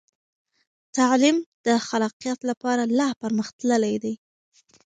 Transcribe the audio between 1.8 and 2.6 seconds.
خلاقیت